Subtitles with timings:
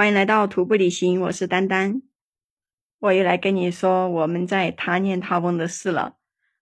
[0.00, 2.00] 欢迎来到徒步旅行，我是丹丹。
[3.00, 6.14] 我又来跟你说我们在他念他翁的事了。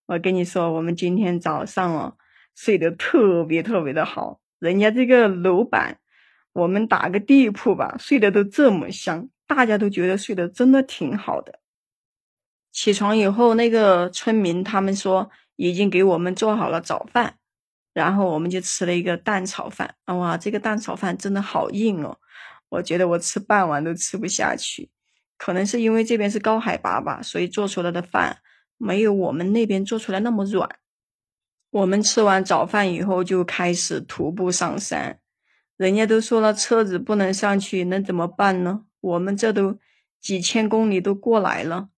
[0.07, 2.17] 我跟你说，我们今天早上哦
[2.57, 6.01] 睡得特别特别的好，人家这个楼板，
[6.53, 11.61] 我们打个地铺吧，睡得都这么香，大家都觉得睡得真的挺好的。
[12.73, 17.37] 起床以后，那个村民他们说已经给我们做好了早饭，
[17.95, 19.95] 然后我们就吃了一个蛋炒饭。
[20.07, 22.19] 哇，这个蛋炒饭真的好硬哦。
[22.71, 24.91] 我觉得我吃半碗都吃不下去，
[25.37, 28.39] 可能是因为这边是高海拔吧，所以做出来的饭
[28.77, 30.69] 没有我们那边做出来那么软。
[31.71, 35.21] 我们吃完早饭以后就开始徒步上山，
[35.77, 38.85] 人家都说了车子不能上去，能怎么办呢？
[39.01, 39.79] 我们这都
[40.21, 41.91] 几千公里都过来了，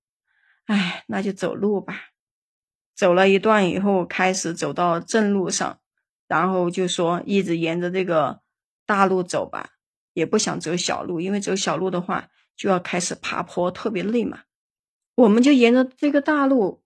[0.66, 2.10] 哎，那就走路吧。
[2.94, 5.80] 走了一段以后，开始走到正路上，
[6.28, 8.40] 然后就说一直沿着这个
[8.84, 9.70] 大路走吧。
[10.12, 14.40] 也不想走小路，因为走小路的话就要开始爬坡，特别累嘛。
[15.14, 16.82] 我们就沿着这个大路，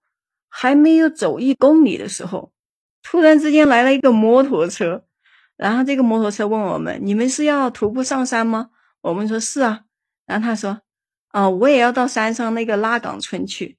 [0.48, 2.52] 还没有走一公里的时候，
[3.02, 5.04] 突然之间来了一个摩托车，
[5.56, 8.70] 然后这个摩托车问我们：“你们是要徒步上山吗？”
[9.02, 9.82] 我们说是啊。
[10.26, 10.80] 然后他说
[11.28, 13.76] ：“啊，我也要到山上那个拉岗村去。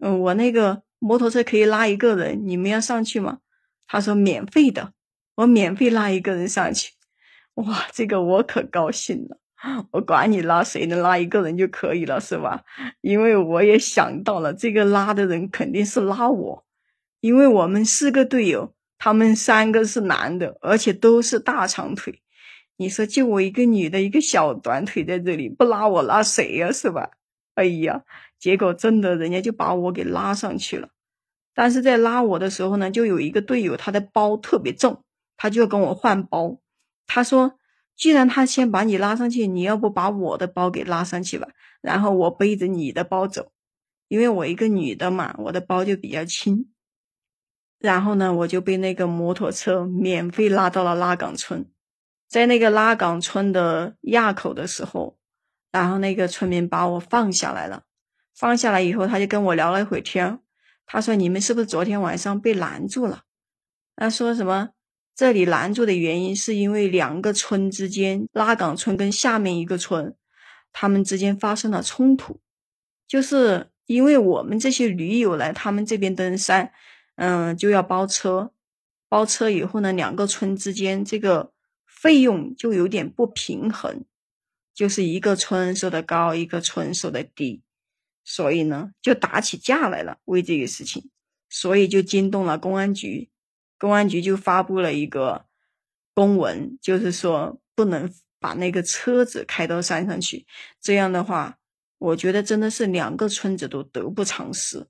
[0.00, 3.38] 嗯，我那个摩托车可以拉一个人，你们要上去吗？”
[3.86, 4.92] 他说：“免费的，
[5.36, 6.93] 我免费拉一个人上去。”
[7.54, 9.38] 哇，这个我可高兴了！
[9.92, 12.64] 我管你拉谁，能拉一个人就可以了，是吧？
[13.00, 16.64] 因为我也想到了，这个拉的人肯定是拉我，
[17.20, 22.20] 因为我们四个队友，他们三个是男的，而且都是大长腿。
[22.76, 26.72] 你说就我一个女的，一个小短腿在这里，不拉我拉谁呀？
[26.72, 27.10] 是吧？
[27.54, 28.02] 哎呀，
[28.40, 30.88] 结果真的，人家就把我给拉上去了。
[31.54, 35.04] 但是在拉我的时候呢，就有一个队友，他的包特别重，
[35.36, 36.58] 他就要跟我换包。
[37.06, 37.58] 他说
[37.96, 41.48] ：“既然他先把你拉上去，你要不把我的包给拉上去吧？
[41.80, 43.52] 然后我背着你的包走，
[44.08, 46.70] 因为我一个女的嘛，我的包就比较轻。
[47.78, 51.70] 然后呢，我就被那个摩托车免费拉到了拉岗村。
[52.26, 55.18] 在那个拉岗村的垭口的时候，
[55.70, 57.84] 然后那个村民把我放下来了。
[58.34, 60.40] 放下来以后，他就跟我聊了一会天。
[60.86, 63.24] 他说：‘你们是不是昨天晚上被拦住了？’
[63.94, 64.70] 他说什么？”
[65.14, 70.14] 这里拦住的原因是因为两个村之间，拉岗村跟下面一个村，
[70.72, 72.40] 他们之间发生了冲突。
[73.06, 76.72] 就是因为我们这些驴友来他们这边登山，
[77.16, 78.52] 嗯，就要包车，
[79.08, 81.52] 包车以后呢，两个村之间这个
[81.86, 84.04] 费用就有点不平衡，
[84.74, 87.62] 就是一个村收的高，一个村收的低，
[88.24, 91.08] 所以呢，就打起架来了，为这个事情，
[91.48, 93.30] 所以就惊动了公安局。
[93.84, 95.44] 公安局就发布了一个
[96.14, 100.46] 公文，就是说不能把那个车子开到山上去。
[100.80, 101.58] 这样的话，
[101.98, 104.86] 我觉得真的是两个村子都得不偿失。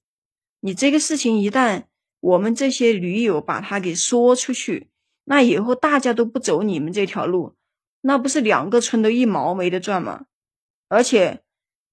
[0.60, 1.86] 你这个事情一旦
[2.20, 4.90] 我们这些驴友把它给说出去，
[5.24, 7.56] 那以后大家都不走你们这条路，
[8.02, 10.26] 那不是两个村都一毛没得赚吗？
[10.88, 11.42] 而且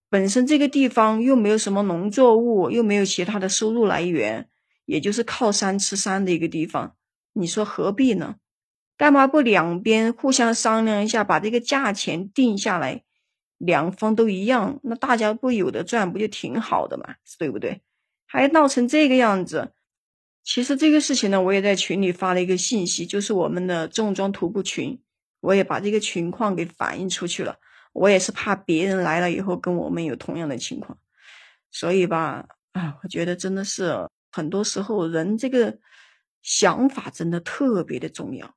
[0.08, 4.51] 本身这个地方又没有什么农作物，又没有其他的收入来源。
[4.92, 6.98] 也就是靠山吃山的一个地方，
[7.32, 8.36] 你说何必呢？
[8.98, 13.06] 干嘛不两边互相商量一下，把这个价钱定下来，
[13.58, 17.16] 两方都一样，那大家不有的赚，不就挺好的嘛？
[17.40, 17.82] 对不对？
[18.26, 19.72] 还闹成这个样子，
[20.44, 25.02] 其实这个事情呢，我也在群里发了一个信息，就是我们的重装徒步群，
[25.40, 27.60] 我也把这个情况给反映出去了。
[27.94, 30.98] 我也是怕别人来了以后跟我们有同样的情况，
[31.72, 33.96] 所以吧，啊，我觉得真的是。
[34.32, 35.78] 很多时候，人这个
[36.42, 38.56] 想法真的特别的重要。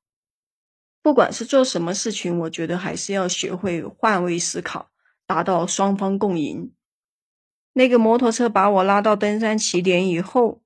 [1.02, 4.90] 不管是做什么事情，我觉得还是要学会换位思考，
[5.26, 6.72] 达到双方共赢。
[7.74, 10.62] 那个摩托车把我拉到登山起点以后，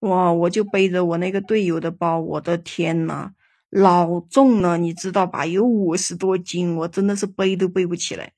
[0.00, 3.32] 哇，我就背着我那个队友的包，我的天呐，
[3.70, 5.44] 老重了，你知道吧？
[5.46, 8.32] 有五十多斤，我真的是背都背不起来。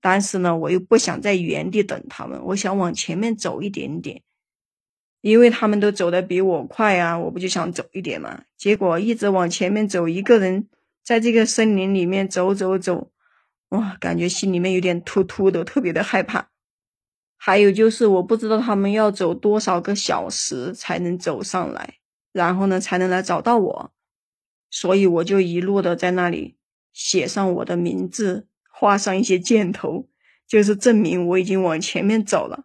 [0.00, 4.22] 但是呢，我又不想在原地等他们，我想往前面走一点点。
[5.22, 8.42] 因为他们都走的比我快啊，我不就想走一点嘛？
[8.56, 10.68] 结果一直往前面走，一个人
[11.02, 13.10] 在这个森林里面走走走，
[13.68, 16.48] 哇，感觉心里面有点突突的，特别的害怕。
[17.36, 21.94] 还有就是我不知道他们要走多少个小时才能走上来，
[22.32, 23.92] 然后呢才能来找到我，
[24.70, 26.56] 所以我就一路的在那里
[26.92, 30.08] 写上我的名字，画上一些箭头，
[30.48, 32.64] 就是证明我已经往前面走了。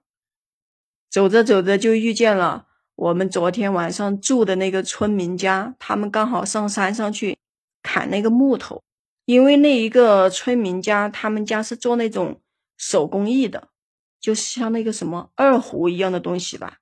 [1.09, 7.37] 走着走着就遇见了我们昨天晚上住的那个村民家，他们刚好上山上去
[7.83, 8.83] 砍那个木头，
[9.25, 12.41] 因为那一个村民家，他们家是做那种
[12.75, 13.69] 手工艺的，
[14.19, 16.79] 就是像那个什么二胡一样的东西吧，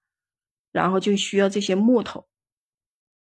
[0.72, 2.28] 然后就需要这些木头。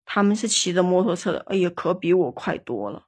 [0.04, 3.06] 他们是骑着摩托车的，哎呀，可比我快多了。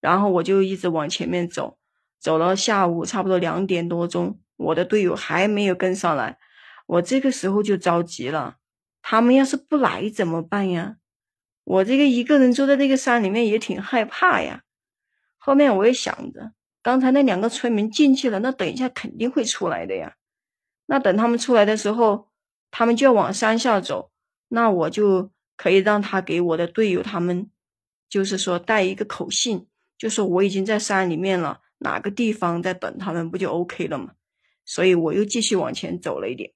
[0.00, 1.76] 然后我就一直往前面走，
[2.18, 6.38] 走到下午差不多两点多钟，我的队友还没有跟上来，
[6.90, 8.56] 我这个时候就着急了。
[9.00, 10.96] 他们要是不来怎么办呀？
[11.62, 14.64] 我这个一个人坐在这个山里面也挺害怕呀。
[15.38, 16.52] 后面我也想着，
[16.82, 20.16] 刚才那两个村民进去了，那等一下肯定会出来的呀。
[20.86, 22.28] 那等他们出来的时候，
[22.72, 24.10] 他们就要往山下走，
[24.48, 27.48] 那我就可以让他给我的队友他们，
[28.08, 34.14] 就是说带一个口信，就说我已经在山里面了，哪个地方在等他们，不就 OK 了吗？
[34.64, 36.52] 所以我又继续往前走了一点，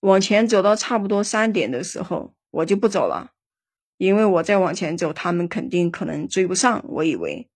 [0.00, 3.32] 往前走到差不多三点的时候，我就不走了，
[3.96, 7.48] 因为我再往前走，他们肯定可能追不上，我以为。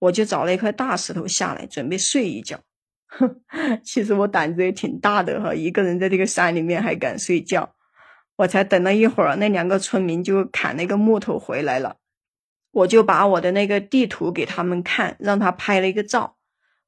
[0.00, 2.60] 我就找了一块大石头下来，准备睡一觉。
[3.08, 3.40] 哼，
[3.82, 7.74] 其实我胆子也挺大的哈，一个人在这个山里面还敢睡觉。
[8.36, 11.96] 我才等了一会儿，那两个村民就砍那个木头回来了。
[12.70, 16.36] 我就把我的那个地图给他们看，让他拍了一个照。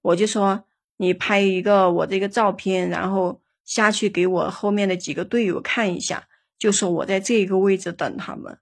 [0.02, 0.64] 我就说
[0.98, 3.39] ：“你拍一个我这个照片，然后
[3.70, 6.26] 下去给我后面的几个队友看一下，
[6.58, 8.58] 就说我在这一个位置等他们。”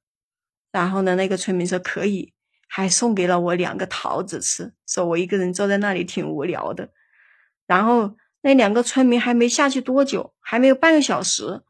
[0.70, 2.34] 然后呢，那个村民说：“可以。”
[2.70, 6.90] 还送给了我两个桃子吃，说我一个人坐在那里挺无聊的。
[7.66, 11.62] 然后那两个村民还没下去多久，还没有半个小时，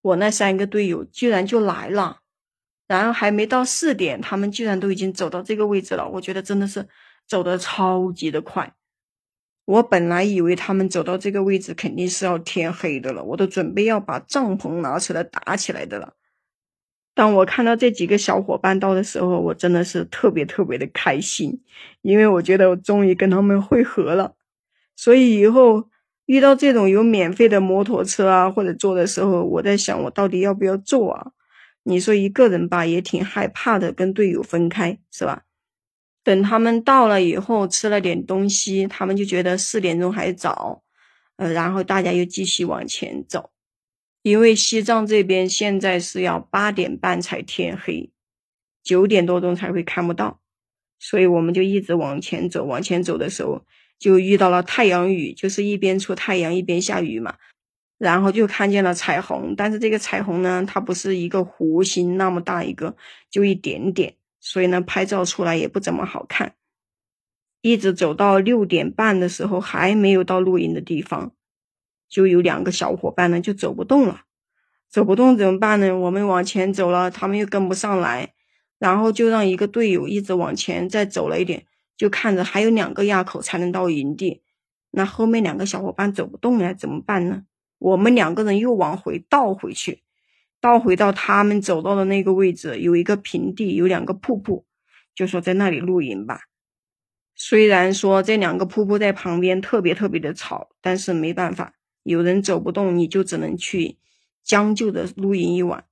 [0.00, 2.20] 我那三个队友居然就来了。
[2.86, 6.08] 然后还没到四点，他们居然都已经走到这个位置了。
[6.08, 6.88] 我觉得真的是
[7.26, 8.74] 走得超级的快。
[9.68, 16.14] 我本来以为他们走到这个位置肯定是要天黑的了，我都准备要把帐篷拿出来打起来的了。
[17.14, 21.60] 当我看到这几个小伙伴到的时候，我真的是特别特别的开心，
[22.00, 24.36] 因为我觉得我终于跟他们会合了。
[24.96, 25.90] 所以以后
[26.24, 31.32] 遇到这种有免费的摩托车啊或者坐的时候，我在想我到底要不要坐啊？
[31.82, 35.42] 你说一个人吧也挺害怕的，跟队友分开是吧？
[36.24, 40.82] 等他们到了以后，吃了点东西，他们就觉得四点钟还早，
[41.36, 43.50] 呃，然后大家又继续往前走。
[44.22, 48.10] 因为西藏这边现在是要八点半才天黑，
[48.82, 50.40] 九点多钟才会看不到，
[50.98, 52.64] 所以我们就一直往前走。
[52.64, 53.64] 往前走的时候，
[53.98, 57.36] 就遇到了太阳雨，就是一边出太阳一边下雨嘛。
[57.96, 62.96] 然后就看见了彩虹，但是这个彩虹呢，它不是一个弧形那么大一个，
[63.28, 64.14] 就一点点，
[64.50, 66.54] 所以呢，拍照出来也不怎么好看。
[67.60, 71.32] 一直走到六点半的时候，还没有到露营的地方。
[72.08, 74.22] 就有两个小伙伴呢，就走不动了，
[74.88, 75.94] 走不动怎么办呢？
[75.94, 78.32] 我们往前走了，他们又跟不上来，
[78.78, 84.40] 然后就让一个队友一直往前再走了一点，就看着还有两个垭口才能到营地，
[84.92, 87.42] 那后面两个小伙伴走不动了，怎么办呢？
[87.78, 90.02] 我们两个人又往回倒回去，
[90.60, 94.66] 倒回到他们走到的那个位置，有一个平地，有两个瀑布，
[95.14, 96.40] 就说在那里露营吧。
[97.34, 101.74] 虽然说这两个瀑布在旁边特别特别的吵，但是没办法。
[102.02, 103.98] 有人走不动，你就只能去
[104.42, 105.84] 将就的露营一晚。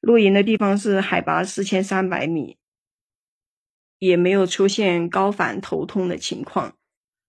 [0.00, 2.58] 露营的地方是海拔四千三百米，
[3.98, 6.76] 也没有出现高反头痛的情况。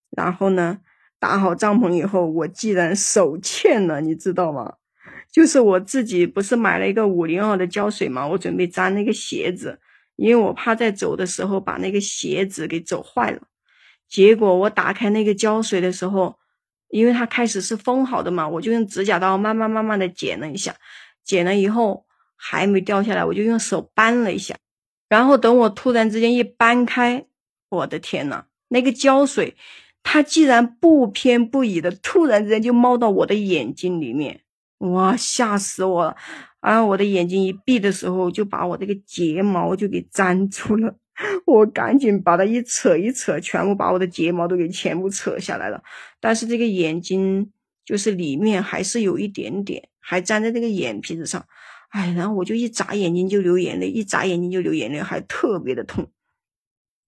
[0.09, 0.79] 然后呢，
[1.19, 4.78] 搭好帐篷以后，我竟然手欠了，你知道吗？
[5.39, 9.79] 就是我自己不是买了一个五零二的胶水嘛，我准备粘那个鞋子，
[10.17, 13.43] 因为我怕在走的时候把那个鞋子给走坏了。
[14.09, 16.37] 结果我打开那个胶水的时候。
[16.91, 20.75] 因为它开始是封好的嘛，我就用指甲刀慢慢慢慢的剪了一下，
[21.23, 24.55] 剪了以后还没掉下来，我就用手扳了一下，
[25.07, 27.27] 然后等我突然之间一扳开，
[27.69, 29.55] 我的天呐，那个胶水
[30.01, 34.41] 它竟然不偏不倚的突然之间就冒到我的眼睛里面，
[34.79, 36.15] 哇，吓死我了！
[36.61, 40.95] 然后我的眼睛一闭的时候，就把我这个睫毛就给粘住了。
[41.45, 45.83] 我赶紧把它一扯一扯，全部把我的睫毛都给全部扯下来了。
[46.21, 47.51] 但是这个眼睛
[47.83, 51.45] 就是里面还是有一点点，还粘在这个眼皮子上。
[51.89, 56.09] 哎，然后我就一眨眼睛就流眼泪，一眨眼睛就流眼泪，还特别的痛。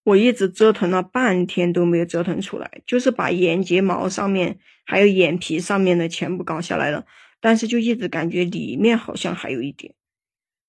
[0.04, 7.06] 我一直折腾了半天都没有折腾出来，就是把眼睫毛上面还有眼皮上面的全部搞下来了，
[7.42, 9.94] 但是就一直感觉里面好像还有一点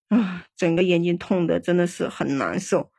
[0.08, 2.90] 啊，整个眼睛痛的真的是很难受。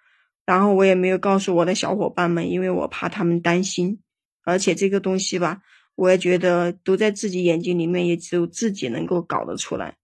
[0.46, 4.00] 然后我也没有告诉我的小伙伴们，因为我怕他们担心，
[4.44, 5.62] 而且这个东西吧，
[5.96, 9.96] 我也觉得都在自己眼睛里面，也只有自己能够搞得出来，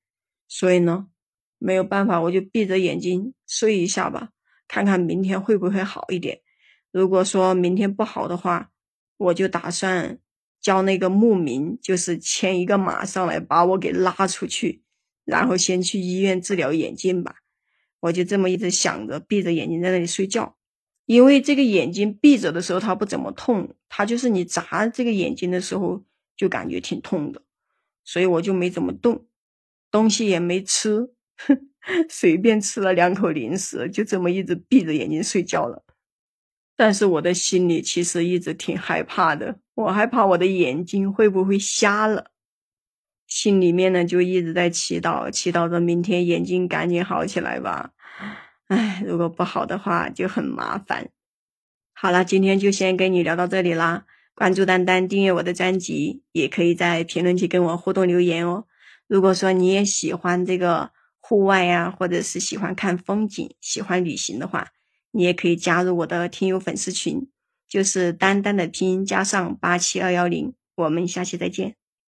[0.47, 1.07] 所以呢，
[1.57, 4.29] 没有办法，我就闭着眼睛睡一下吧，
[4.67, 6.39] 看看明天会不会好一点。
[6.91, 8.71] 如果说明天不好的话，
[9.17, 10.17] 我就打算
[10.61, 14.83] 叫那个牧民，就是牵一个马上来把我给拉出去，
[15.25, 17.35] 然后先去医院治疗眼睛吧。
[18.01, 20.55] 我就这么一直想着，闭着眼睛在那里睡觉。
[21.05, 26.03] 因为这个眼睛闭着的时候，它不怎么痛，它就是你眨这个眼睛的时候
[26.37, 27.41] 就感觉挺痛的，
[28.05, 29.25] 所以我就没怎么动，
[29.89, 31.09] 东西也没吃，
[32.07, 35.83] 随便吃了两口零食，就这么一直闭着眼睛睡觉了。
[36.79, 42.31] 但是我的心里其实一直挺害怕的，我害怕我的眼睛会不会瞎了，
[43.27, 47.91] 心里面呢就一直在祈祷，祈祷着明天眼睛赶紧好起来吧。
[48.69, 51.09] 唉，如果不好的话就很麻烦。
[51.91, 54.05] 好了，今天就先跟你聊到这里啦。
[54.33, 58.63] 关注丹丹，订阅我的专辑，也可以在评论区跟我互动留言哦。
[59.05, 64.69] 如果说你也喜欢这个户外呀，或者是喜欢看风景、喜欢旅行的话，
[65.11, 67.27] 你也可以加入我的听友粉丝群，
[67.67, 70.53] 就是丹丹的拼音加上八七二幺零。
[70.75, 71.78] 我们下期再见。